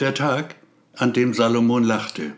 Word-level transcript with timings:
Der 0.00 0.12
Tag, 0.12 0.56
an 0.96 1.12
dem 1.12 1.34
Salomon 1.34 1.84
lachte. 1.84 2.32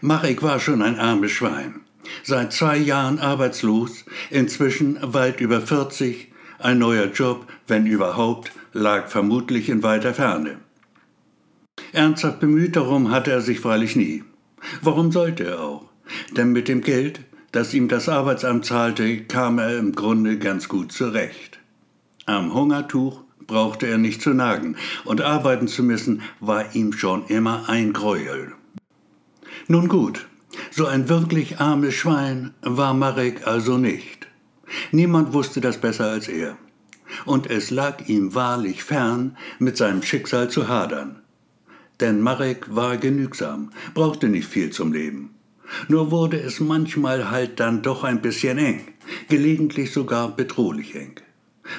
Marek 0.00 0.42
war 0.42 0.58
schon 0.58 0.80
ein 0.80 0.98
armes 0.98 1.32
Schwein. 1.32 1.82
Seit 2.22 2.54
zwei 2.54 2.78
Jahren 2.78 3.18
arbeitslos, 3.18 4.06
inzwischen 4.30 4.98
weit 5.02 5.42
über 5.42 5.60
40, 5.60 6.32
ein 6.58 6.78
neuer 6.78 7.08
Job, 7.08 7.46
wenn 7.66 7.86
überhaupt, 7.86 8.50
lag 8.72 9.08
vermutlich 9.08 9.68
in 9.68 9.82
weiter 9.82 10.14
Ferne. 10.14 10.56
Ernsthaft 11.92 12.40
bemüht 12.40 12.76
darum 12.76 13.10
hatte 13.10 13.32
er 13.32 13.42
sich 13.42 13.60
freilich 13.60 13.94
nie. 13.94 14.24
Warum 14.80 15.12
sollte 15.12 15.44
er 15.44 15.60
auch? 15.60 15.90
Denn 16.34 16.52
mit 16.52 16.68
dem 16.68 16.80
Geld, 16.80 17.20
das 17.52 17.74
ihm 17.74 17.88
das 17.88 18.08
Arbeitsamt 18.08 18.64
zahlte, 18.64 19.24
kam 19.24 19.58
er 19.58 19.76
im 19.76 19.92
Grunde 19.94 20.38
ganz 20.38 20.66
gut 20.66 20.92
zurecht. 20.92 21.58
Am 22.24 22.54
Hungertuch 22.54 23.23
brauchte 23.46 23.86
er 23.86 23.98
nicht 23.98 24.22
zu 24.22 24.30
nagen, 24.30 24.76
und 25.04 25.20
arbeiten 25.20 25.68
zu 25.68 25.82
müssen 25.82 26.22
war 26.40 26.74
ihm 26.74 26.92
schon 26.92 27.26
immer 27.26 27.68
ein 27.68 27.92
Gräuel. 27.92 28.52
Nun 29.68 29.88
gut, 29.88 30.26
so 30.70 30.86
ein 30.86 31.08
wirklich 31.08 31.60
armes 31.60 31.94
Schwein 31.94 32.52
war 32.62 32.94
Marek 32.94 33.46
also 33.46 33.78
nicht. 33.78 34.26
Niemand 34.92 35.32
wusste 35.32 35.60
das 35.60 35.78
besser 35.78 36.10
als 36.10 36.28
er. 36.28 36.56
Und 37.24 37.50
es 37.50 37.70
lag 37.70 38.08
ihm 38.08 38.34
wahrlich 38.34 38.82
fern, 38.82 39.36
mit 39.58 39.76
seinem 39.76 40.02
Schicksal 40.02 40.50
zu 40.50 40.68
hadern. 40.68 41.20
Denn 42.00 42.20
Marek 42.20 42.74
war 42.74 42.96
genügsam, 42.96 43.70
brauchte 43.94 44.28
nicht 44.28 44.48
viel 44.48 44.70
zum 44.70 44.92
Leben. 44.92 45.30
Nur 45.88 46.10
wurde 46.10 46.40
es 46.40 46.60
manchmal 46.60 47.30
halt 47.30 47.60
dann 47.60 47.82
doch 47.82 48.04
ein 48.04 48.20
bisschen 48.20 48.58
eng, 48.58 48.80
gelegentlich 49.28 49.92
sogar 49.92 50.34
bedrohlich 50.34 50.94
eng. 50.94 51.20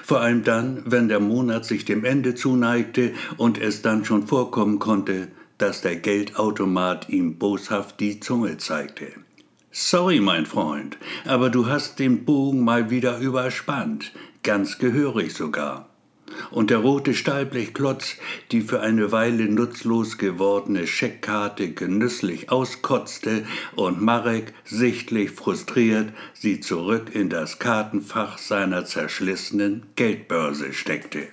Vor 0.03 0.21
allem 0.21 0.43
dann, 0.43 0.83
wenn 0.85 1.07
der 1.07 1.19
Monat 1.19 1.65
sich 1.65 1.85
dem 1.85 2.05
Ende 2.05 2.35
zuneigte 2.35 3.13
und 3.37 3.59
es 3.59 3.81
dann 3.81 4.05
schon 4.05 4.27
vorkommen 4.27 4.79
konnte, 4.79 5.29
dass 5.57 5.81
der 5.81 5.95
Geldautomat 5.95 7.09
ihm 7.09 7.37
boshaft 7.37 7.99
die 7.99 8.19
Zunge 8.19 8.57
zeigte. 8.57 9.07
Sorry, 9.71 10.19
mein 10.19 10.45
Freund, 10.45 10.97
aber 11.25 11.49
du 11.49 11.67
hast 11.67 11.99
den 11.99 12.25
Bogen 12.25 12.63
mal 12.63 12.89
wieder 12.89 13.19
überspannt, 13.19 14.13
ganz 14.43 14.77
gehörig 14.77 15.33
sogar 15.33 15.89
und 16.51 16.69
der 16.69 16.79
rote 16.79 17.13
Stahlblechklotz 17.13 18.17
die 18.51 18.61
für 18.61 18.81
eine 18.81 19.11
Weile 19.11 19.45
nutzlos 19.45 20.17
gewordene 20.17 20.87
Scheckkarte 20.87 21.71
genüsslich 21.71 22.51
auskotzte 22.51 23.45
und 23.75 24.01
Marek, 24.01 24.53
sichtlich 24.63 25.31
frustriert, 25.31 26.13
sie 26.33 26.59
zurück 26.59 27.13
in 27.13 27.29
das 27.29 27.59
Kartenfach 27.59 28.37
seiner 28.37 28.85
zerschlissenen 28.85 29.83
Geldbörse 29.95 30.73
steckte. 30.73 31.27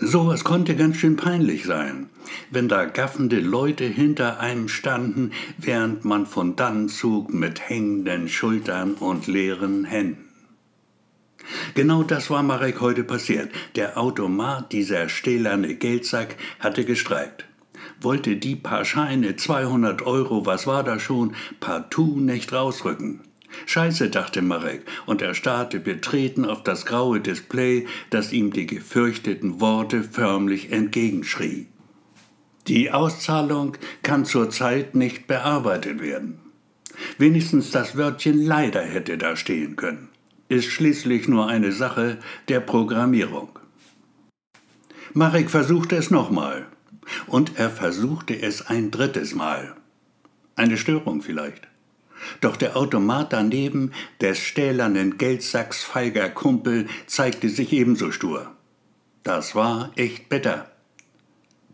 Sowas 0.00 0.44
konnte 0.44 0.76
ganz 0.76 0.96
schön 0.98 1.16
peinlich 1.16 1.64
sein, 1.64 2.08
wenn 2.52 2.68
da 2.68 2.84
gaffende 2.84 3.40
Leute 3.40 3.84
hinter 3.84 4.38
einem 4.38 4.68
standen, 4.68 5.32
während 5.56 6.04
man 6.04 6.26
von 6.26 6.54
dannen 6.54 6.88
zog 6.88 7.34
mit 7.34 7.68
hängenden 7.68 8.28
Schultern 8.28 8.94
und 8.94 9.26
leeren 9.26 9.84
Händen. 9.84 10.27
Genau 11.74 12.02
das 12.02 12.30
war 12.30 12.42
Marek 12.42 12.80
heute 12.80 13.04
passiert. 13.04 13.50
Der 13.76 13.98
Automat, 13.98 14.72
dieser 14.72 15.08
stählerne 15.08 15.74
Geldsack, 15.74 16.36
hatte 16.60 16.84
gestreikt. 16.84 17.44
Wollte 18.00 18.36
die 18.36 18.56
paar 18.56 18.84
Scheine, 18.84 19.36
200 19.36 20.02
Euro, 20.02 20.46
was 20.46 20.66
war 20.66 20.84
da 20.84 20.98
schon, 20.98 21.34
partout 21.60 22.20
nicht 22.20 22.52
rausrücken. 22.52 23.20
Scheiße, 23.66 24.10
dachte 24.10 24.42
Marek, 24.42 24.84
und 25.06 25.22
er 25.22 25.34
starrte 25.34 25.80
betreten 25.80 26.44
auf 26.44 26.62
das 26.62 26.84
graue 26.84 27.20
Display, 27.20 27.86
das 28.10 28.32
ihm 28.32 28.52
die 28.52 28.66
gefürchteten 28.66 29.60
Worte 29.60 30.02
förmlich 30.02 30.70
entgegenschrie. 30.70 31.66
Die 32.66 32.90
Auszahlung 32.90 33.76
kann 34.02 34.26
zurzeit 34.26 34.94
nicht 34.94 35.26
bearbeitet 35.26 36.02
werden. 36.02 36.40
Wenigstens 37.16 37.70
das 37.70 37.96
Wörtchen 37.96 38.44
leider 38.44 38.82
hätte 38.82 39.16
da 39.16 39.34
stehen 39.36 39.76
können 39.76 40.08
ist 40.48 40.66
schließlich 40.66 41.28
nur 41.28 41.48
eine 41.48 41.72
Sache 41.72 42.18
der 42.48 42.60
Programmierung. 42.60 43.58
Marek 45.12 45.50
versuchte 45.50 45.96
es 45.96 46.10
nochmal. 46.10 46.66
Und 47.26 47.58
er 47.58 47.70
versuchte 47.70 48.40
es 48.40 48.66
ein 48.66 48.90
drittes 48.90 49.34
Mal. 49.34 49.74
Eine 50.56 50.76
Störung 50.76 51.22
vielleicht. 51.22 51.68
Doch 52.40 52.56
der 52.56 52.76
Automat 52.76 53.32
daneben, 53.32 53.92
des 54.20 54.38
stählernen 54.38 55.18
Geldsacks 55.18 55.84
feiger 55.84 56.28
Kumpel, 56.28 56.86
zeigte 57.06 57.48
sich 57.48 57.72
ebenso 57.72 58.10
stur. 58.10 58.50
Das 59.22 59.54
war 59.54 59.92
echt 59.96 60.28
bitter 60.28 60.70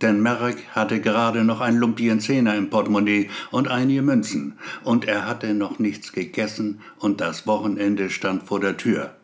denn 0.05 0.21
Merrick 0.21 0.69
hatte 0.73 1.01
gerade 1.01 1.45
noch 1.45 1.63
ein 1.63 1.77
Lumpien 1.77 2.21
Zehner 2.21 2.55
im 2.57 2.69
Portemonnaie 2.69 3.31
und 3.51 3.69
einige 3.69 4.03
Münzen, 4.03 4.59
und 4.85 5.07
er 5.07 5.27
hatte 5.27 5.55
noch 5.55 5.79
nichts 5.79 6.13
gegessen, 6.13 6.83
und 6.99 7.23
das 7.23 7.47
Wochenende 7.47 8.11
stand 8.11 8.43
vor 8.43 8.61
der 8.61 8.77
Tür. 8.77 9.17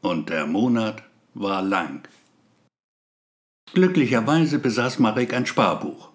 Und 0.00 0.30
der 0.30 0.46
Monat 0.46 1.02
war 1.34 1.60
lang. 1.60 2.08
Glücklicherweise 3.74 4.58
besaß 4.58 5.00
Marek 5.00 5.34
ein 5.34 5.44
Sparbuch. 5.44 6.08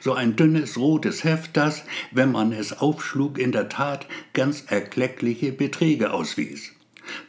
So 0.00 0.12
ein 0.12 0.36
dünnes 0.36 0.76
rotes 0.76 1.24
Heft, 1.24 1.56
das, 1.56 1.84
wenn 2.10 2.30
man 2.32 2.52
es 2.52 2.78
aufschlug, 2.78 3.38
in 3.38 3.52
der 3.52 3.70
Tat 3.70 4.06
ganz 4.34 4.64
erkleckliche 4.66 5.52
Beträge 5.52 6.12
auswies. 6.12 6.72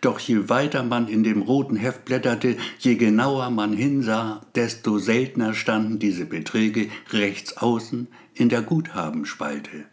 Doch 0.01 0.19
je 0.19 0.49
weiter 0.49 0.83
man 0.83 1.07
in 1.07 1.23
dem 1.23 1.41
roten 1.41 1.75
Heft 1.75 2.05
blätterte, 2.05 2.57
je 2.79 2.95
genauer 2.95 3.49
man 3.49 3.73
hinsah, 3.73 4.41
desto 4.55 4.97
seltener 4.97 5.53
standen 5.53 5.99
diese 5.99 6.25
Beträge 6.25 6.89
rechts 7.11 7.57
außen 7.57 8.07
in 8.33 8.49
der 8.49 8.61
Guthabenspalte. 8.61 9.85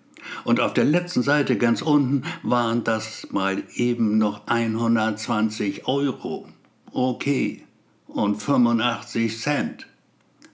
Und 0.44 0.60
auf 0.60 0.74
der 0.74 0.84
letzten 0.84 1.22
Seite 1.22 1.56
ganz 1.56 1.82
unten 1.82 2.24
waren 2.42 2.84
das 2.84 3.28
mal 3.30 3.62
eben 3.74 4.18
noch 4.18 4.46
120 4.46 5.86
Euro. 5.86 6.48
Okay. 6.92 7.64
Und 8.06 8.42
85 8.42 9.38
Cent. 9.38 9.86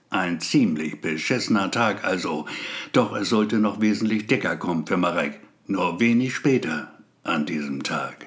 Ein 0.09 0.39
ziemlich 0.39 1.01
beschissener 1.01 1.71
Tag 1.71 2.03
also. 2.03 2.45
Doch 2.91 3.15
es 3.15 3.29
sollte 3.29 3.57
noch 3.57 3.81
wesentlich 3.81 4.27
dicker 4.27 4.55
kommen 4.55 4.85
für 4.85 4.97
Marek. 4.97 5.39
Nur 5.67 5.99
wenig 5.99 6.35
später 6.35 6.93
an 7.23 7.45
diesem 7.45 7.83
Tag. 7.83 8.24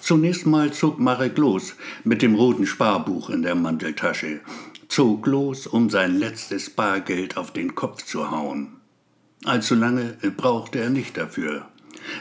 Zunächst 0.00 0.46
mal 0.46 0.72
zog 0.72 0.98
Marek 0.98 1.36
los 1.38 1.74
mit 2.04 2.22
dem 2.22 2.34
roten 2.34 2.66
Sparbuch 2.66 3.30
in 3.30 3.42
der 3.42 3.54
Manteltasche, 3.54 4.40
zog 4.88 5.26
los, 5.26 5.66
um 5.66 5.90
sein 5.90 6.18
letztes 6.18 6.70
Bargeld 6.70 7.36
auf 7.36 7.52
den 7.52 7.74
Kopf 7.74 8.02
zu 8.04 8.30
hauen. 8.30 8.68
Allzu 9.44 9.74
lange 9.74 10.16
brauchte 10.36 10.80
er 10.80 10.90
nicht 10.90 11.16
dafür. 11.16 11.66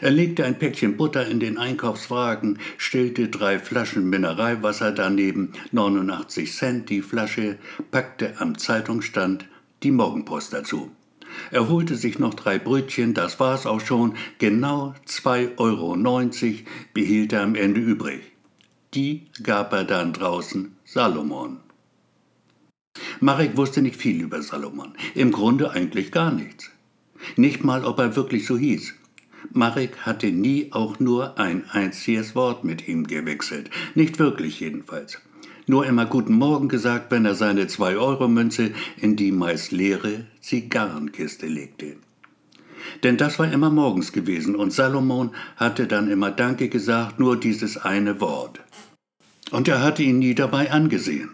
Er 0.01 0.11
legte 0.11 0.45
ein 0.45 0.59
Päckchen 0.59 0.97
Butter 0.97 1.25
in 1.27 1.39
den 1.39 1.57
Einkaufswagen, 1.57 2.59
stellte 2.77 3.29
drei 3.29 3.59
Flaschen 3.59 4.09
Mineralwasser 4.09 4.91
daneben, 4.91 5.53
89 5.71 6.53
Cent 6.53 6.89
die 6.89 7.01
Flasche, 7.01 7.57
packte 7.91 8.35
am 8.39 8.57
Zeitungsstand 8.57 9.45
die 9.83 9.91
Morgenpost 9.91 10.53
dazu. 10.53 10.91
Er 11.51 11.69
holte 11.69 11.95
sich 11.95 12.19
noch 12.19 12.33
drei 12.33 12.59
Brötchen, 12.59 13.13
das 13.13 13.39
war's 13.39 13.65
auch 13.65 13.81
schon, 13.81 14.15
genau 14.37 14.93
2,90 15.07 15.57
Euro 15.57 15.95
behielt 16.93 17.33
er 17.33 17.43
am 17.43 17.55
Ende 17.55 17.79
übrig. 17.79 18.21
Die 18.93 19.27
gab 19.43 19.73
er 19.73 19.83
dann 19.83 20.13
draußen 20.13 20.75
Salomon. 20.85 21.57
Marek 23.19 23.55
wusste 23.55 23.81
nicht 23.81 23.97
viel 23.97 24.21
über 24.21 24.41
Salomon, 24.41 24.93
im 25.15 25.31
Grunde 25.31 25.71
eigentlich 25.71 26.11
gar 26.11 26.31
nichts. 26.31 26.71
Nicht 27.35 27.63
mal, 27.63 27.85
ob 27.85 27.99
er 27.99 28.15
wirklich 28.15 28.45
so 28.45 28.57
hieß. 28.57 28.95
Marek 29.51 30.05
hatte 30.05 30.31
nie 30.31 30.69
auch 30.71 30.99
nur 30.99 31.39
ein 31.39 31.69
einziges 31.69 32.35
Wort 32.35 32.63
mit 32.63 32.87
ihm 32.87 33.07
gewechselt, 33.07 33.69
nicht 33.95 34.19
wirklich 34.19 34.59
jedenfalls 34.59 35.21
nur 35.69 35.85
immer 35.85 36.07
Guten 36.07 36.33
Morgen 36.33 36.67
gesagt, 36.67 37.11
wenn 37.11 37.25
er 37.25 37.35
seine 37.35 37.67
Zwei-Euro-Münze 37.67 38.71
in 38.97 39.15
die 39.15 39.31
meist 39.31 39.71
leere 39.71 40.25
Zigarrenkiste 40.41 41.45
legte. 41.45 41.95
Denn 43.03 43.17
das 43.17 43.37
war 43.37 43.51
immer 43.51 43.69
morgens 43.69 44.11
gewesen 44.11 44.55
und 44.55 44.73
Salomon 44.73 45.29
hatte 45.57 45.85
dann 45.85 46.09
immer 46.09 46.31
Danke 46.31 46.69
gesagt, 46.69 47.19
nur 47.19 47.39
dieses 47.39 47.77
eine 47.77 48.19
Wort. 48.19 48.59
Und 49.51 49.67
er 49.67 49.83
hatte 49.83 50.01
ihn 50.01 50.17
nie 50.19 50.33
dabei 50.33 50.71
angesehen. 50.71 51.29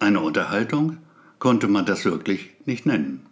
Eine 0.00 0.20
Unterhaltung 0.20 0.98
konnte 1.38 1.68
man 1.68 1.86
das 1.86 2.04
wirklich 2.04 2.50
nicht 2.64 2.86
nennen. 2.86 3.26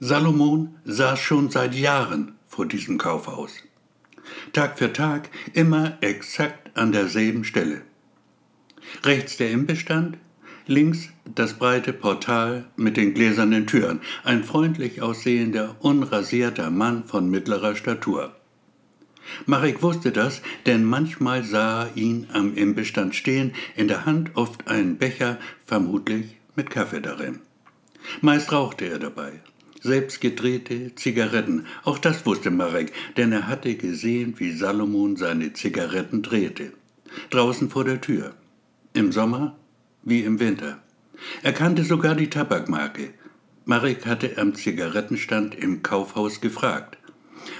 Salomon 0.00 0.76
saß 0.84 1.18
schon 1.18 1.50
seit 1.50 1.74
Jahren 1.74 2.36
vor 2.48 2.66
diesem 2.66 2.96
Kaufhaus. 2.96 3.52
Tag 4.54 4.78
für 4.78 4.92
Tag 4.92 5.28
immer 5.52 5.98
exakt 6.00 6.76
an 6.76 6.92
derselben 6.92 7.44
Stelle. 7.44 7.82
Rechts 9.02 9.36
der 9.36 9.50
Imbissstand, 9.50 10.18
links 10.66 11.08
das 11.34 11.54
breite 11.54 11.92
Portal 11.92 12.64
mit 12.76 12.96
den 12.96 13.14
gläsernen 13.14 13.66
Türen, 13.66 14.00
ein 14.24 14.44
freundlich 14.44 15.02
aussehender, 15.02 15.76
unrasierter 15.80 16.70
Mann 16.70 17.04
von 17.04 17.30
mittlerer 17.30 17.76
Statur. 17.76 18.34
Marek 19.46 19.82
wusste 19.82 20.12
das, 20.12 20.42
denn 20.66 20.84
manchmal 20.84 21.44
sah 21.44 21.84
er 21.84 21.96
ihn 21.96 22.26
am 22.32 22.54
Imbissstand 22.54 23.14
stehen, 23.14 23.54
in 23.74 23.88
der 23.88 24.04
Hand 24.04 24.32
oft 24.34 24.68
ein 24.68 24.98
Becher, 24.98 25.38
vermutlich 25.64 26.36
mit 26.56 26.70
Kaffee 26.70 27.00
darin. 27.00 27.40
Meist 28.20 28.52
rauchte 28.52 28.86
er 28.86 28.98
dabei. 28.98 29.40
Selbst 29.80 30.20
gedrehte 30.20 30.94
Zigaretten, 30.94 31.66
auch 31.84 31.98
das 31.98 32.24
wusste 32.24 32.50
Marek, 32.50 32.92
denn 33.16 33.32
er 33.32 33.48
hatte 33.48 33.74
gesehen, 33.74 34.34
wie 34.38 34.52
Salomon 34.52 35.16
seine 35.16 35.52
Zigaretten 35.52 36.22
drehte. 36.22 36.72
Draußen 37.30 37.68
vor 37.70 37.84
der 37.84 38.00
Tür. 38.00 38.34
Im 38.96 39.10
Sommer 39.10 39.56
wie 40.04 40.20
im 40.20 40.38
Winter. 40.38 40.78
Er 41.42 41.52
kannte 41.52 41.82
sogar 41.82 42.14
die 42.14 42.30
Tabakmarke. 42.30 43.12
Marek 43.64 44.06
hatte 44.06 44.38
am 44.38 44.54
Zigarettenstand 44.54 45.56
im 45.56 45.82
Kaufhaus 45.82 46.40
gefragt. 46.40 46.96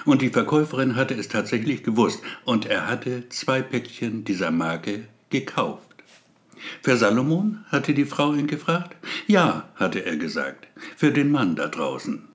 Und 0.05 0.23
die 0.23 0.29
Verkäuferin 0.29 0.95
hatte 0.95 1.15
es 1.15 1.27
tatsächlich 1.27 1.83
gewusst 1.83 2.23
und 2.45 2.67
er 2.67 2.87
hatte 2.87 3.29
zwei 3.31 3.63
Päckchen 3.63 4.25
dieser 4.25 4.53
Marke 4.53 5.09
gekauft. 5.31 6.05
Für 6.83 6.97
Salomon? 6.97 7.65
hatte 7.67 7.95
die 7.95 8.05
Frau 8.05 8.33
ihn 8.33 8.47
gefragt. 8.47 8.97
Ja, 9.27 9.69
hatte 9.75 10.07
er 10.07 10.17
gesagt, 10.17 10.69
für 10.97 11.11
den 11.11 11.33
Mann 11.33 11.57
da 11.57 11.67
draußen. 11.67 12.29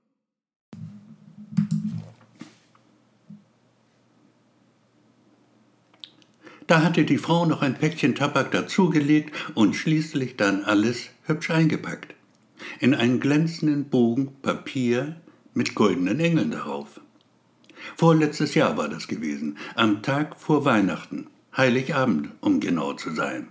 Da 6.70 6.84
hatte 6.84 7.04
die 7.04 7.18
Frau 7.18 7.48
noch 7.48 7.64
ein 7.64 7.74
Päckchen 7.74 8.14
Tabak 8.14 8.52
dazugelegt 8.52 9.34
und 9.56 9.76
schließlich 9.76 10.38
dann 10.38 10.64
alles 10.64 11.10
hübsch 11.24 11.50
eingepackt. 11.50 12.14
In 12.80 12.94
einen 12.94 13.20
glänzenden 13.20 13.86
Bogen 13.86 14.36
Papier 14.44 15.16
mit 15.56 15.74
goldenen 15.74 16.20
Engeln 16.20 16.52
darauf. 16.52 17.02
Vorletztes 17.98 18.54
Jahr 18.54 18.78
war 18.78 18.88
das 18.88 19.08
gewesen, 19.08 19.58
am 19.74 20.04
Tag 20.04 20.40
vor 20.40 20.64
Weihnachten, 20.64 21.26
Heiligabend, 21.58 22.30
um 22.40 22.60
genau 22.60 22.94
zu 22.94 23.16
sein. 23.16 23.48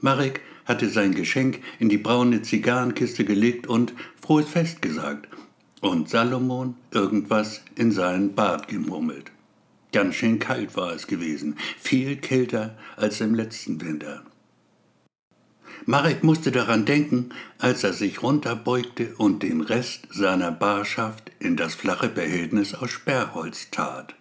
Marek 0.00 0.40
hatte 0.64 0.88
sein 0.88 1.14
Geschenk 1.14 1.60
in 1.78 1.90
die 1.90 1.98
braune 1.98 2.40
Zigarrenkiste 2.40 3.26
gelegt 3.26 3.66
und 3.66 3.92
frohes 4.22 4.48
Fest 4.48 4.80
gesagt 4.80 5.28
und 5.82 6.08
Salomon 6.08 6.74
irgendwas 6.90 7.62
in 7.76 7.92
seinen 7.92 8.34
Bart 8.34 8.66
gemurmelt. 8.66 9.30
Ganz 9.92 10.14
schön 10.14 10.38
kalt 10.38 10.76
war 10.76 10.92
es 10.92 11.06
gewesen, 11.06 11.56
viel 11.78 12.16
kälter 12.16 12.78
als 12.96 13.20
im 13.20 13.34
letzten 13.34 13.80
Winter. 13.80 14.22
Marek 15.86 16.22
musste 16.22 16.52
daran 16.52 16.84
denken, 16.84 17.30
als 17.58 17.82
er 17.84 17.92
sich 17.92 18.22
runterbeugte 18.22 19.14
und 19.16 19.42
den 19.42 19.60
Rest 19.60 20.06
seiner 20.10 20.52
Barschaft 20.52 21.32
in 21.40 21.56
das 21.56 21.74
flache 21.74 22.08
Behältnis 22.08 22.74
aus 22.74 22.90
Sperrholz 22.90 23.70
tat. 23.70 24.14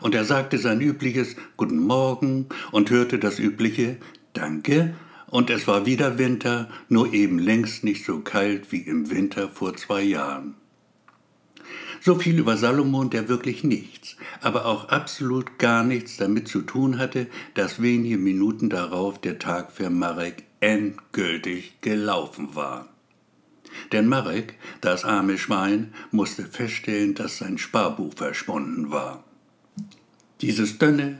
Und 0.00 0.14
er 0.14 0.24
sagte 0.24 0.58
sein 0.58 0.80
übliches 0.80 1.36
Guten 1.56 1.78
Morgen 1.78 2.46
und 2.72 2.90
hörte 2.90 3.18
das 3.18 3.38
übliche 3.38 3.98
Danke, 4.32 4.94
und 5.28 5.50
es 5.50 5.66
war 5.66 5.86
wieder 5.86 6.18
Winter, 6.18 6.68
nur 6.88 7.12
eben 7.12 7.38
längst 7.38 7.84
nicht 7.84 8.04
so 8.04 8.20
kalt 8.20 8.72
wie 8.72 8.80
im 8.80 9.10
Winter 9.10 9.48
vor 9.48 9.76
zwei 9.76 10.02
Jahren. 10.02 10.54
So 12.00 12.16
viel 12.16 12.38
über 12.38 12.56
Salomon, 12.56 13.10
der 13.10 13.28
wirklich 13.28 13.64
nichts, 13.64 14.16
aber 14.40 14.66
auch 14.66 14.88
absolut 14.88 15.58
gar 15.58 15.84
nichts 15.84 16.16
damit 16.16 16.48
zu 16.48 16.62
tun 16.62 16.98
hatte, 16.98 17.26
dass 17.54 17.82
wenige 17.82 18.18
Minuten 18.18 18.70
darauf 18.70 19.20
der 19.20 19.38
Tag 19.38 19.72
für 19.72 19.90
Marek 19.90 20.44
endgültig 20.60 21.80
gelaufen 21.80 22.54
war. 22.54 22.88
Denn 23.92 24.08
Marek, 24.08 24.54
das 24.80 25.04
arme 25.04 25.38
Schwein, 25.38 25.92
musste 26.10 26.44
feststellen, 26.44 27.14
dass 27.14 27.38
sein 27.38 27.58
Sparbuch 27.58 28.14
verschwunden 28.14 28.90
war. 28.90 29.24
Dieses 30.40 30.78
dünne, 30.78 31.18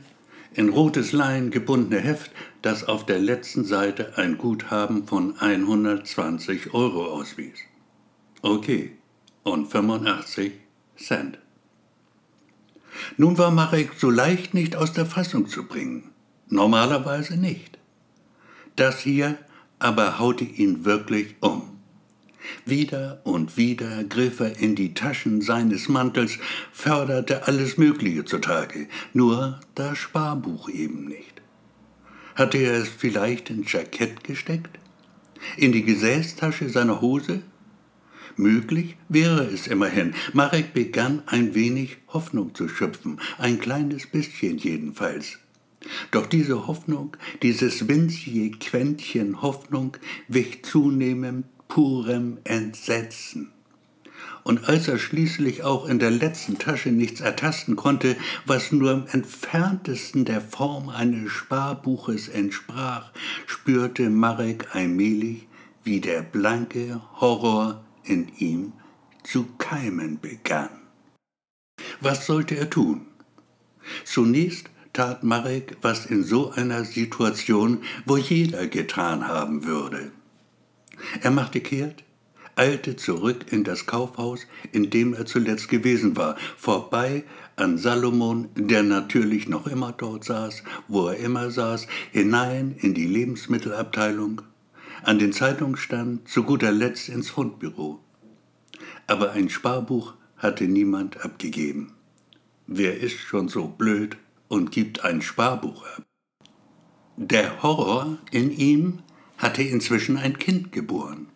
in 0.53 0.69
rotes 0.69 1.11
Lein 1.11 1.51
gebundene 1.51 2.01
Heft, 2.01 2.31
das 2.61 2.83
auf 2.83 3.05
der 3.05 3.19
letzten 3.19 3.63
Seite 3.63 4.17
ein 4.17 4.37
Guthaben 4.37 5.05
von 5.05 5.37
120 5.37 6.73
Euro 6.73 7.05
auswies. 7.05 7.59
Okay, 8.41 8.97
und 9.43 9.67
85 9.67 10.53
Cent. 10.97 11.37
Nun 13.17 13.37
war 13.37 13.51
Marek 13.51 13.91
so 13.97 14.09
leicht 14.09 14.53
nicht 14.53 14.75
aus 14.75 14.93
der 14.93 15.05
Fassung 15.05 15.47
zu 15.47 15.67
bringen. 15.67 16.11
Normalerweise 16.49 17.37
nicht. 17.37 17.77
Das 18.75 18.99
hier 18.99 19.37
aber 19.79 20.19
haute 20.19 20.43
ihn 20.43 20.85
wirklich 20.85 21.35
um. 21.39 21.77
Wieder 22.65 23.21
und 23.23 23.57
wieder 23.57 24.03
griff 24.03 24.39
er 24.39 24.57
in 24.59 24.75
die 24.75 24.93
Taschen 24.93 25.41
seines 25.41 25.89
Mantels, 25.89 26.37
förderte 26.71 27.47
alles 27.47 27.77
Mögliche 27.77 28.25
zutage, 28.25 28.87
nur 29.13 29.59
das 29.75 29.97
Sparbuch 29.97 30.69
eben 30.69 31.05
nicht. 31.05 31.41
Hatte 32.35 32.57
er 32.57 32.75
es 32.75 32.87
vielleicht 32.87 33.49
ins 33.49 33.71
Jackett 33.71 34.23
gesteckt? 34.23 34.79
In 35.57 35.71
die 35.71 35.83
Gesäßtasche 35.83 36.69
seiner 36.69 37.01
Hose? 37.01 37.41
Möglich 38.37 38.97
wäre 39.09 39.45
es 39.45 39.65
immerhin. 39.65 40.13
Marek 40.31 40.73
begann 40.73 41.23
ein 41.25 41.55
wenig 41.55 41.97
Hoffnung 42.09 42.53
zu 42.53 42.69
schöpfen, 42.69 43.19
ein 43.39 43.59
kleines 43.59 44.05
bisschen 44.05 44.59
jedenfalls. 44.59 45.39
Doch 46.11 46.27
diese 46.27 46.67
Hoffnung, 46.67 47.17
dieses 47.41 47.87
winzige 47.87 48.51
Quäntchen 48.51 49.41
Hoffnung 49.41 49.97
wich 50.27 50.63
zunehmend 50.63 51.45
purem 51.67 52.37
Entsetzen. 52.43 53.51
Und 54.43 54.69
als 54.69 54.87
er 54.87 54.99
schließlich 54.99 55.63
auch 55.63 55.87
in 55.87 55.97
der 55.97 56.11
letzten 56.11 56.59
Tasche 56.59 56.89
nichts 56.89 57.21
ertasten 57.21 57.75
konnte, 57.75 58.15
was 58.45 58.71
nur 58.71 58.91
im 58.91 59.05
entferntesten 59.11 60.25
der 60.25 60.41
Form 60.41 60.89
eines 60.89 61.31
Sparbuches 61.31 62.29
entsprach, 62.29 63.11
spürte 63.47 64.11
Marek 64.11 64.75
allmählich, 64.75 65.47
wie 65.83 66.01
der 66.01 66.21
blanke 66.21 67.01
Horror 67.19 67.83
in 68.07 68.31
ihm 68.37 68.73
zu 69.23 69.47
keimen 69.57 70.19
begann. 70.19 70.69
Was 72.01 72.25
sollte 72.25 72.55
er 72.55 72.69
tun? 72.69 73.07
Zunächst 74.03 74.69
tat 74.93 75.23
Marek, 75.23 75.77
was 75.81 76.05
in 76.05 76.23
so 76.23 76.51
einer 76.51 76.83
Situation 76.83 77.83
wo 78.05 78.17
jeder 78.17 78.67
getan 78.67 79.27
haben 79.27 79.65
würde. 79.65 80.11
Er 81.21 81.31
machte 81.31 81.61
kehrt, 81.61 82.03
eilte 82.55 82.95
zurück 82.95 83.45
in 83.51 83.63
das 83.63 83.85
Kaufhaus, 83.85 84.47
in 84.71 84.89
dem 84.89 85.13
er 85.13 85.25
zuletzt 85.25 85.69
gewesen 85.69 86.17
war, 86.17 86.35
vorbei 86.57 87.23
an 87.55 87.77
Salomon, 87.77 88.49
der 88.55 88.83
natürlich 88.83 89.47
noch 89.47 89.67
immer 89.67 89.91
dort 89.91 90.23
saß, 90.23 90.63
wo 90.87 91.07
er 91.07 91.17
immer 91.17 91.51
saß, 91.51 91.87
hinein 92.11 92.75
in 92.79 92.93
die 92.93 93.05
Lebensmittelabteilung, 93.05 94.41
an 95.03 95.19
den 95.19 95.33
Zeitungsstand, 95.33 96.27
zu 96.27 96.43
guter 96.43 96.71
Letzt 96.71 97.09
ins 97.09 97.29
Fundbüro. 97.29 97.99
Aber 99.07 99.31
ein 99.31 99.49
Sparbuch 99.49 100.13
hatte 100.37 100.65
niemand 100.65 101.23
abgegeben. 101.23 101.93
Wer 102.67 102.99
ist 102.99 103.17
schon 103.17 103.47
so 103.47 103.67
blöd 103.67 104.17
und 104.49 104.71
gibt 104.71 105.03
ein 105.03 105.21
Sparbuch 105.21 105.85
ab? 105.85 106.03
Der 107.15 107.63
Horror 107.63 108.19
in 108.31 108.51
ihm 108.51 108.99
hatte 109.37 109.63
inzwischen 109.63 110.17
ein 110.17 110.37
Kind 110.37 110.71
geboren. 110.71 111.27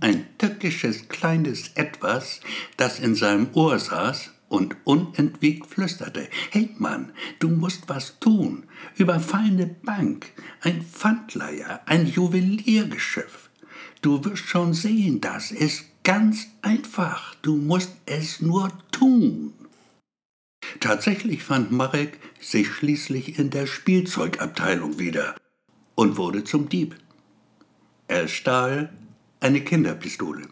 Ein 0.00 0.26
tückisches 0.36 1.08
kleines 1.08 1.72
Etwas, 1.74 2.40
das 2.76 3.00
in 3.00 3.14
seinem 3.14 3.48
Ohr 3.54 3.78
saß 3.78 4.30
und 4.48 4.76
unentwegt 4.84 5.66
flüsterte. 5.66 6.28
Hey 6.50 6.70
Mann, 6.78 7.12
du 7.38 7.48
musst 7.48 7.88
was 7.88 8.20
tun. 8.20 8.64
Überfallene 8.96 9.66
Bank, 9.66 10.32
ein 10.60 10.82
Pfandleiher, 10.82 11.80
ein 11.86 12.06
Juweliergeschäft. 12.06 13.50
Du 14.02 14.24
wirst 14.24 14.44
schon 14.44 14.74
sehen, 14.74 15.20
das 15.20 15.50
ist 15.50 15.86
ganz 16.06 16.46
einfach. 16.62 17.34
Du 17.42 17.56
musst 17.56 17.90
es 18.06 18.40
nur 18.40 18.70
tun. 18.92 19.52
Tatsächlich 20.78 21.42
fand 21.42 21.72
Marek 21.72 22.20
sich 22.40 22.68
schließlich 22.68 23.40
in 23.40 23.50
der 23.50 23.66
Spielzeugabteilung 23.66 25.00
wieder 25.00 25.34
und 25.96 26.16
wurde 26.16 26.44
zum 26.44 26.68
Dieb. 26.68 26.94
Er 28.06 28.28
stahl 28.28 28.92
eine 29.40 29.60
Kinderpistole. 29.62 30.42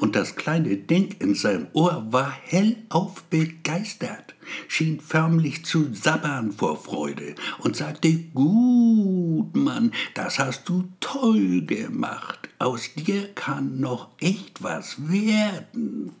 Und 0.00 0.16
das 0.16 0.34
kleine 0.34 0.76
Ding 0.76 1.14
in 1.20 1.36
seinem 1.36 1.68
Ohr 1.72 2.06
war 2.10 2.32
hellauf 2.32 3.22
begeistert, 3.30 4.34
schien 4.66 4.98
förmlich 4.98 5.64
zu 5.64 5.94
sabbern 5.94 6.50
vor 6.50 6.76
Freude 6.76 7.36
und 7.60 7.76
sagte, 7.76 8.12
gut, 8.34 9.54
Mann, 9.54 9.92
das 10.14 10.40
hast 10.40 10.68
du 10.68 10.88
toll 10.98 11.62
gemacht. 11.62 12.39
Aus 12.60 12.92
dir 12.94 13.32
kann 13.34 13.80
noch 13.80 14.10
echt 14.20 14.62
was 14.62 15.10
werden. 15.10 16.12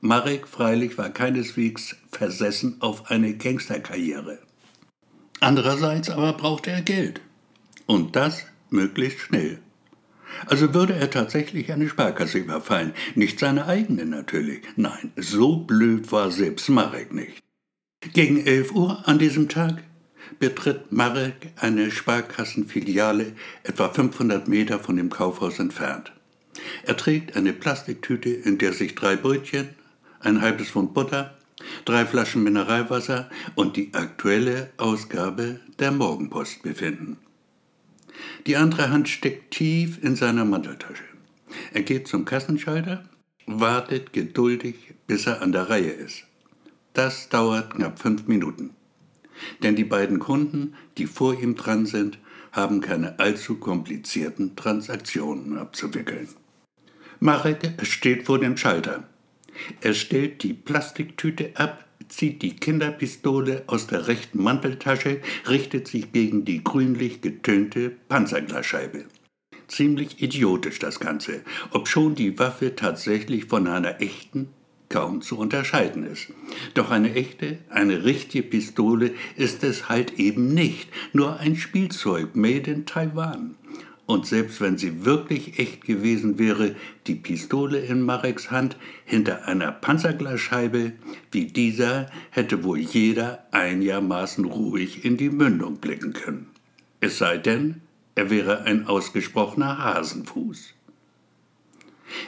Marek 0.00 0.46
freilich 0.46 0.96
war 0.96 1.10
keineswegs 1.10 1.96
versessen 2.12 2.76
auf 2.78 3.10
eine 3.10 3.34
Gangsterkarriere. 3.34 4.38
Andererseits 5.40 6.08
aber 6.08 6.34
brauchte 6.34 6.70
er 6.70 6.82
Geld. 6.82 7.20
Und 7.86 8.14
das 8.14 8.44
möglichst 8.70 9.18
schnell. 9.18 9.58
Also 10.46 10.72
würde 10.72 10.94
er 10.94 11.10
tatsächlich 11.10 11.72
eine 11.72 11.88
Sparkasse 11.88 12.38
überfallen. 12.38 12.92
Nicht 13.16 13.40
seine 13.40 13.66
eigene 13.66 14.06
natürlich. 14.06 14.62
Nein, 14.76 15.10
so 15.16 15.56
blöd 15.56 16.12
war 16.12 16.30
selbst 16.30 16.68
Marek 16.68 17.12
nicht. 17.12 17.42
Gegen 18.12 18.46
11 18.46 18.70
Uhr 18.70 19.08
an 19.08 19.18
diesem 19.18 19.48
Tag 19.48 19.82
betritt 20.38 20.92
Marek 20.92 21.52
eine 21.56 21.90
Sparkassenfiliale 21.90 23.32
etwa 23.62 23.88
500 23.88 24.48
Meter 24.48 24.78
von 24.78 24.96
dem 24.96 25.10
Kaufhaus 25.10 25.58
entfernt. 25.58 26.12
Er 26.84 26.96
trägt 26.96 27.36
eine 27.36 27.52
Plastiktüte, 27.52 28.30
in 28.30 28.58
der 28.58 28.72
sich 28.72 28.94
drei 28.94 29.16
Brötchen, 29.16 29.68
ein 30.20 30.40
halbes 30.40 30.70
Pfund 30.70 30.94
Butter, 30.94 31.36
drei 31.84 32.06
Flaschen 32.06 32.42
Mineralwasser 32.42 33.30
und 33.54 33.76
die 33.76 33.94
aktuelle 33.94 34.70
Ausgabe 34.76 35.60
der 35.78 35.92
Morgenpost 35.92 36.62
befinden. 36.62 37.18
Die 38.46 38.56
andere 38.56 38.90
Hand 38.90 39.08
steckt 39.08 39.52
tief 39.52 40.02
in 40.02 40.16
seiner 40.16 40.44
Manteltasche. 40.44 41.04
Er 41.72 41.82
geht 41.82 42.08
zum 42.08 42.24
Kassenschalter, 42.24 43.04
wartet 43.46 44.12
geduldig, 44.12 44.94
bis 45.06 45.26
er 45.26 45.42
an 45.42 45.52
der 45.52 45.68
Reihe 45.68 45.90
ist. 45.90 46.24
Das 46.92 47.28
dauert 47.28 47.74
knapp 47.74 47.98
fünf 47.98 48.26
Minuten. 48.26 48.75
Denn 49.62 49.76
die 49.76 49.84
beiden 49.84 50.18
Kunden, 50.18 50.74
die 50.98 51.06
vor 51.06 51.40
ihm 51.40 51.54
dran 51.54 51.86
sind, 51.86 52.18
haben 52.52 52.80
keine 52.80 53.18
allzu 53.18 53.56
komplizierten 53.56 54.56
Transaktionen 54.56 55.58
abzuwickeln. 55.58 56.28
Marek 57.20 57.74
steht 57.82 58.24
vor 58.24 58.38
dem 58.38 58.56
Schalter. 58.56 59.04
Er 59.80 59.94
stellt 59.94 60.42
die 60.42 60.54
Plastiktüte 60.54 61.50
ab, 61.54 61.86
zieht 62.08 62.42
die 62.42 62.56
Kinderpistole 62.56 63.64
aus 63.66 63.86
der 63.86 64.06
rechten 64.06 64.42
Manteltasche, 64.42 65.20
richtet 65.48 65.88
sich 65.88 66.12
gegen 66.12 66.44
die 66.44 66.62
grünlich 66.62 67.20
getönte 67.20 67.90
Panzerglasscheibe. 68.08 69.06
Ziemlich 69.68 70.22
idiotisch 70.22 70.78
das 70.78 71.00
Ganze, 71.00 71.42
obschon 71.72 72.14
die 72.14 72.38
Waffe 72.38 72.76
tatsächlich 72.76 73.46
von 73.46 73.66
einer 73.66 74.00
echten 74.00 74.50
kaum 74.96 75.20
zu 75.20 75.36
unterscheiden 75.36 76.04
ist. 76.04 76.32
Doch 76.72 76.90
eine 76.90 77.12
echte, 77.12 77.58
eine 77.68 78.06
richtige 78.06 78.48
Pistole 78.48 79.10
ist 79.36 79.62
es 79.62 79.90
halt 79.90 80.18
eben 80.18 80.54
nicht, 80.54 80.88
nur 81.12 81.38
ein 81.38 81.56
Spielzeug 81.56 82.34
made 82.34 82.70
in 82.70 82.86
Taiwan. 82.86 83.56
Und 84.06 84.24
selbst 84.24 84.62
wenn 84.62 84.78
sie 84.78 85.04
wirklich 85.04 85.58
echt 85.58 85.84
gewesen 85.84 86.38
wäre, 86.38 86.76
die 87.06 87.14
Pistole 87.14 87.80
in 87.80 88.00
Mareks 88.00 88.50
Hand 88.50 88.78
hinter 89.04 89.46
einer 89.46 89.70
Panzerglasscheibe 89.70 90.92
wie 91.30 91.44
dieser 91.44 92.10
hätte 92.30 92.64
wohl 92.64 92.78
jeder 92.78 93.46
einigermaßen 93.50 94.46
ruhig 94.46 95.04
in 95.04 95.18
die 95.18 95.28
Mündung 95.28 95.76
blicken 95.76 96.14
können. 96.14 96.46
Es 97.00 97.18
sei 97.18 97.36
denn, 97.36 97.82
er 98.14 98.30
wäre 98.30 98.62
ein 98.62 98.86
ausgesprochener 98.86 99.76
Hasenfuß. 99.76 100.72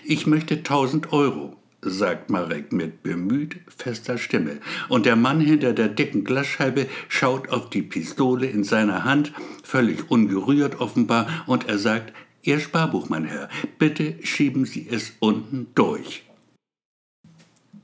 Ich 0.04 0.26
möchte 0.26 0.62
tausend 0.62 1.14
Euro, 1.14 1.57
sagt 1.80 2.30
Marek 2.30 2.72
mit 2.72 3.02
bemüht 3.02 3.56
fester 3.76 4.18
Stimme, 4.18 4.58
und 4.88 5.06
der 5.06 5.16
Mann 5.16 5.40
hinter 5.40 5.72
der 5.72 5.88
dicken 5.88 6.24
Glasscheibe 6.24 6.86
schaut 7.08 7.50
auf 7.50 7.70
die 7.70 7.82
Pistole 7.82 8.46
in 8.46 8.64
seiner 8.64 9.04
Hand, 9.04 9.32
völlig 9.62 10.10
ungerührt 10.10 10.80
offenbar, 10.80 11.44
und 11.46 11.68
er 11.68 11.78
sagt, 11.78 12.12
Ihr 12.42 12.60
Sparbuch, 12.60 13.08
mein 13.08 13.24
Herr, 13.24 13.48
bitte 13.78 14.14
schieben 14.22 14.64
Sie 14.64 14.86
es 14.90 15.12
unten 15.20 15.68
durch. 15.74 16.24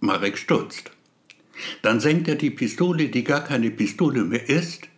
Marek 0.00 0.38
stutzt. 0.38 0.90
Dann 1.82 2.00
senkt 2.00 2.28
er 2.28 2.36
die 2.36 2.50
Pistole, 2.50 3.08
die 3.08 3.24
gar 3.24 3.42
keine 3.44 3.70
Pistole 3.70 4.24
mehr 4.24 4.48
ist, 4.48 4.88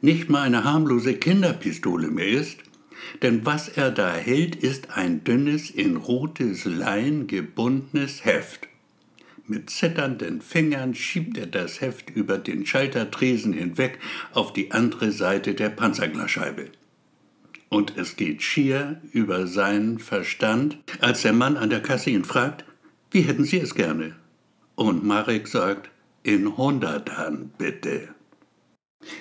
nicht 0.00 0.28
mal 0.28 0.42
eine 0.42 0.64
harmlose 0.64 1.14
Kinderpistole 1.14 2.08
mehr 2.08 2.28
ist, 2.28 2.58
denn 3.22 3.44
was 3.44 3.68
er 3.68 3.90
da 3.90 4.14
hält, 4.14 4.56
ist 4.56 4.96
ein 4.96 5.24
dünnes, 5.24 5.70
in 5.70 5.96
rotes 5.96 6.64
Lein 6.64 7.26
gebundenes 7.26 8.24
Heft. 8.24 8.68
Mit 9.46 9.68
zitternden 9.68 10.40
Fingern 10.40 10.94
schiebt 10.94 11.36
er 11.36 11.46
das 11.46 11.80
Heft 11.80 12.08
über 12.10 12.38
den 12.38 12.64
Schaltertresen 12.64 13.52
hinweg 13.52 13.98
auf 14.32 14.52
die 14.54 14.72
andere 14.72 15.12
Seite 15.12 15.54
der 15.54 15.68
Panzerglasscheibe. 15.68 16.70
Und 17.68 17.96
es 17.98 18.16
geht 18.16 18.42
schier 18.42 19.00
über 19.12 19.46
seinen 19.46 19.98
Verstand, 19.98 20.78
als 21.00 21.22
der 21.22 21.32
Mann 21.32 21.56
an 21.56 21.70
der 21.70 21.82
Kasse 21.82 22.10
ihn 22.10 22.24
fragt, 22.24 22.64
wie 23.10 23.22
hätten 23.22 23.44
Sie 23.44 23.58
es 23.58 23.74
gerne? 23.74 24.16
Und 24.76 25.04
Marek 25.04 25.46
sagt, 25.46 25.90
in 26.22 26.56
Hundertern 26.56 27.52
bitte. 27.58 28.08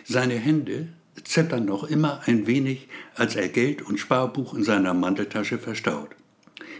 Seine 0.06 0.36
Hände 0.36 0.88
zittern 1.24 1.66
noch 1.66 1.84
immer 1.84 2.22
ein 2.26 2.48
wenig, 2.48 2.88
als 3.16 3.36
er 3.36 3.50
Geld 3.50 3.82
und 3.82 4.00
Sparbuch 4.00 4.54
in 4.54 4.64
seiner 4.64 4.94
Manteltasche 4.94 5.58
verstaut. 5.58 6.10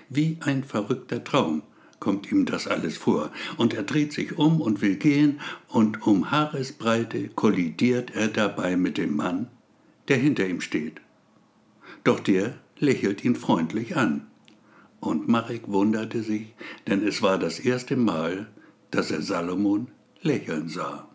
Wie 0.10 0.38
ein 0.42 0.64
verrückter 0.64 1.24
Traum 1.24 1.64
kommt 2.00 2.30
ihm 2.32 2.46
das 2.46 2.68
alles 2.68 2.98
vor, 2.98 3.32
und 3.58 3.74
er 3.74 3.84
dreht 3.84 4.12
sich 4.12 4.38
um 4.38 4.60
und 4.60 4.82
will 4.82 4.98
gehen, 4.98 5.40
und 5.70 6.06
um 6.06 6.32
Haaresbreite 6.32 7.30
kollidiert 7.30 8.14
er 8.14 8.28
dabei 8.28 8.76
mit 8.76 8.98
dem 8.98 9.16
Mann, 9.16 9.48
der 10.10 10.18
hinter 10.18 10.46
ihm 10.46 10.60
steht. 10.60 11.00
Doch 12.04 12.20
der 12.20 12.56
lächelt 12.78 13.24
ihn 13.24 13.38
freundlich 13.38 13.96
an. 13.96 14.28
Und 15.00 15.30
Marek 15.30 15.68
wunderte 15.68 16.24
sich, 16.24 16.54
denn 16.88 17.08
es 17.08 17.22
war 17.22 17.38
das 17.38 17.60
erste 17.60 17.96
Mal, 17.96 18.48
dass 18.92 19.12
er 19.12 19.22
Salomon 19.22 19.88
lächeln 20.22 20.68
sah. 20.68 21.08